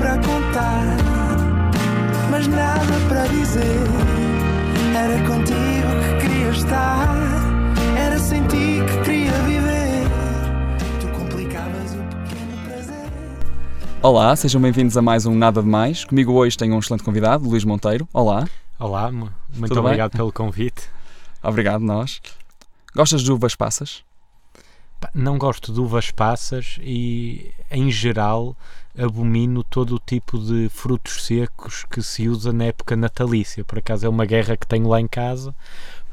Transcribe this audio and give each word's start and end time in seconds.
para 0.00 0.16
contar, 0.16 0.96
mas 2.30 2.46
nada 2.46 2.80
para 3.08 3.26
dizer. 3.26 3.60
Era 4.96 5.18
contigo 5.26 5.90
que 6.00 6.26
queria 6.26 6.48
estar, 6.50 7.08
era 7.98 8.18
sem 8.18 8.42
ti 8.46 8.80
que 8.88 9.04
queria 9.04 9.32
viver. 9.42 10.06
Tu 11.00 11.08
complicavas 11.18 11.92
o 11.92 11.98
pequeno 11.98 12.64
prazer. 12.64 13.10
Olá, 14.00 14.34
sejam 14.36 14.60
bem-vindos 14.60 14.96
a 14.96 15.02
mais 15.02 15.26
um 15.26 15.34
Nada 15.34 15.62
de 15.62 15.68
Mais. 15.68 16.04
Comigo 16.04 16.32
hoje 16.32 16.56
tenho 16.56 16.74
um 16.74 16.78
excelente 16.78 17.04
convidado, 17.04 17.46
Luís 17.46 17.64
Monteiro. 17.64 18.08
Olá. 18.12 18.48
Olá, 18.78 19.12
mu- 19.12 19.28
muito 19.54 19.68
Tudo 19.68 19.82
bem? 19.82 19.90
obrigado 19.90 20.12
pelo 20.12 20.32
convite. 20.32 20.88
Obrigado, 21.42 21.82
nós. 21.82 22.22
Gostas 22.96 23.20
de 23.20 23.30
uvas 23.30 23.54
passas? 23.54 24.02
Não 25.14 25.38
gosto 25.38 25.72
de 25.72 25.80
uvas 25.80 26.10
passas 26.10 26.78
e, 26.82 27.52
em 27.70 27.90
geral, 27.90 28.56
abomino 28.98 29.64
todo 29.64 29.94
o 29.96 30.00
tipo 30.00 30.38
de 30.38 30.68
frutos 30.68 31.24
secos 31.24 31.84
que 31.88 32.02
se 32.02 32.28
usa 32.28 32.52
na 32.52 32.64
época 32.64 32.96
natalícia. 32.96 33.64
Por 33.64 33.78
acaso 33.78 34.06
é 34.06 34.08
uma 34.08 34.26
guerra 34.26 34.56
que 34.56 34.66
tenho 34.66 34.88
lá 34.88 35.00
em 35.00 35.08
casa, 35.08 35.54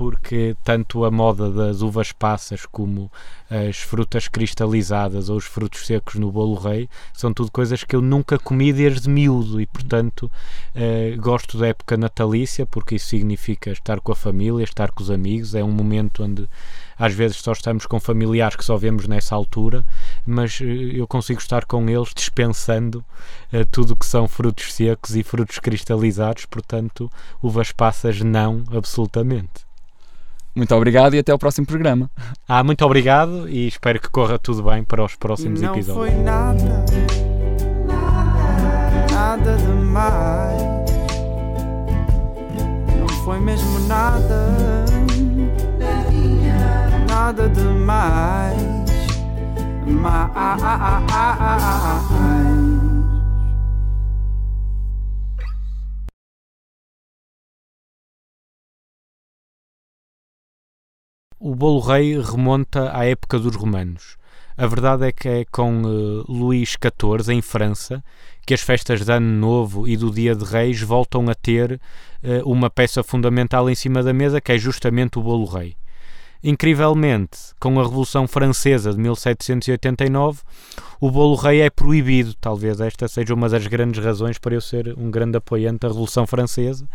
porque 0.00 0.56
tanto 0.64 1.04
a 1.04 1.10
moda 1.10 1.50
das 1.50 1.82
uvas 1.82 2.10
passas 2.10 2.64
como 2.64 3.12
as 3.50 3.76
frutas 3.76 4.28
cristalizadas 4.28 5.28
ou 5.28 5.36
os 5.36 5.44
frutos 5.44 5.84
secos 5.84 6.14
no 6.14 6.32
bolo 6.32 6.54
rei 6.54 6.88
são 7.12 7.34
tudo 7.34 7.52
coisas 7.52 7.84
que 7.84 7.94
eu 7.94 8.00
nunca 8.00 8.38
comi 8.38 8.72
desde 8.72 9.10
miúdo 9.10 9.60
e, 9.60 9.66
portanto, 9.66 10.32
eh, 10.74 11.16
gosto 11.18 11.58
da 11.58 11.66
época 11.66 11.98
natalícia 11.98 12.64
porque 12.64 12.94
isso 12.94 13.08
significa 13.08 13.72
estar 13.72 14.00
com 14.00 14.10
a 14.10 14.16
família, 14.16 14.64
estar 14.64 14.90
com 14.90 15.02
os 15.02 15.10
amigos. 15.10 15.54
É 15.54 15.62
um 15.62 15.70
momento 15.70 16.24
onde 16.24 16.48
às 16.98 17.12
vezes 17.12 17.36
só 17.36 17.52
estamos 17.52 17.84
com 17.84 18.00
familiares 18.00 18.56
que 18.56 18.64
só 18.64 18.78
vemos 18.78 19.06
nessa 19.06 19.34
altura, 19.34 19.84
mas 20.24 20.62
eh, 20.62 20.64
eu 20.94 21.06
consigo 21.06 21.40
estar 21.40 21.66
com 21.66 21.90
eles 21.90 22.14
dispensando 22.16 23.04
eh, 23.52 23.66
tudo 23.70 23.92
o 23.92 23.96
que 23.96 24.06
são 24.06 24.26
frutos 24.26 24.72
secos 24.72 25.14
e 25.14 25.22
frutos 25.22 25.58
cristalizados, 25.58 26.46
portanto, 26.46 27.12
uvas 27.42 27.70
passas 27.70 28.22
não, 28.22 28.64
absolutamente. 28.72 29.69
Muito 30.60 30.74
obrigado 30.74 31.14
e 31.14 31.18
até 31.18 31.32
ao 31.32 31.38
próximo 31.38 31.66
programa. 31.66 32.10
Ah, 32.46 32.62
muito 32.62 32.84
obrigado 32.84 33.48
e 33.48 33.66
espero 33.66 33.98
que 33.98 34.10
corra 34.10 34.38
tudo 34.38 34.62
bem 34.62 34.84
para 34.84 35.02
os 35.02 35.16
próximos 35.16 35.58
não 35.62 35.72
episódios. 35.72 36.12
foi 36.12 36.22
nada, 36.22 36.84
nada 39.10 39.56
demais. 39.56 40.60
Não 42.98 43.08
foi 43.24 43.40
mesmo 43.40 43.88
nada, 43.88 44.84
nada 47.08 47.48
demais. 47.48 48.60
Mais. 49.86 50.60
O 61.42 61.54
bolo 61.54 61.80
rei 61.80 62.20
remonta 62.20 62.94
à 62.94 63.06
época 63.06 63.38
dos 63.38 63.56
romanos. 63.56 64.18
A 64.58 64.66
verdade 64.66 65.06
é 65.06 65.10
que 65.10 65.26
é 65.26 65.44
com 65.46 65.80
eh, 65.86 66.24
Luís 66.28 66.76
XIV, 66.76 67.32
em 67.32 67.40
França, 67.40 68.04
que 68.44 68.52
as 68.52 68.60
festas 68.60 69.06
de 69.06 69.10
Ano 69.10 69.38
Novo 69.38 69.88
e 69.88 69.96
do 69.96 70.10
Dia 70.10 70.34
de 70.34 70.44
Reis 70.44 70.82
voltam 70.82 71.30
a 71.30 71.34
ter 71.34 71.80
eh, 72.22 72.42
uma 72.44 72.68
peça 72.68 73.02
fundamental 73.02 73.70
em 73.70 73.74
cima 73.74 74.02
da 74.02 74.12
mesa, 74.12 74.38
que 74.38 74.52
é 74.52 74.58
justamente 74.58 75.18
o 75.18 75.22
bolo 75.22 75.46
rei. 75.46 75.74
Incrivelmente, 76.42 77.38
com 77.60 77.78
a 77.78 77.82
Revolução 77.82 78.26
Francesa 78.26 78.92
de 78.92 78.98
1789, 78.98 80.40
o 80.98 81.10
bolo 81.10 81.34
rei 81.34 81.60
é 81.60 81.68
proibido. 81.68 82.34
Talvez 82.40 82.80
esta 82.80 83.08
seja 83.08 83.34
uma 83.34 83.48
das 83.48 83.66
grandes 83.66 84.02
razões 84.02 84.38
para 84.38 84.54
eu 84.54 84.60
ser 84.60 84.94
um 84.98 85.10
grande 85.10 85.36
apoiante 85.36 85.80
da 85.80 85.88
Revolução 85.88 86.26
Francesa. 86.26 86.88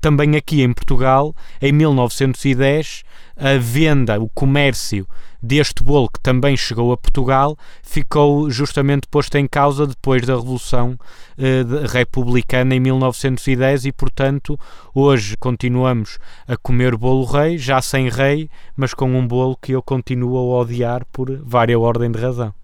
Também 0.00 0.36
aqui 0.36 0.62
em 0.62 0.72
Portugal, 0.72 1.34
em 1.60 1.72
1910, 1.72 3.02
a 3.36 3.58
venda, 3.58 4.20
o 4.20 4.28
comércio 4.28 5.06
deste 5.42 5.82
bolo, 5.82 6.08
que 6.08 6.20
também 6.20 6.56
chegou 6.56 6.92
a 6.92 6.96
Portugal, 6.96 7.58
ficou 7.82 8.48
justamente 8.50 9.08
posto 9.08 9.36
em 9.36 9.46
causa 9.46 9.86
depois 9.86 10.24
da 10.24 10.36
Revolução 10.36 10.96
eh, 11.36 11.64
Republicana 11.90 12.74
em 12.74 12.80
1910 12.80 13.86
e, 13.86 13.92
portanto, 13.92 14.58
hoje 14.94 15.36
continuamos 15.36 16.18
a 16.46 16.56
comer 16.56 16.96
bolo 16.96 17.24
rei, 17.24 17.58
já 17.58 17.82
sem 17.82 18.08
rei, 18.08 18.48
mas 18.76 18.94
com 18.94 19.12
um 19.12 19.26
bolo 19.26 19.56
que 19.60 19.72
eu 19.72 19.82
continuo 19.82 20.36
a 20.36 20.60
odiar 20.60 21.04
por 21.12 21.30
vária 21.44 21.78
ordem 21.78 22.10
de 22.10 22.20
razão. 22.20 22.54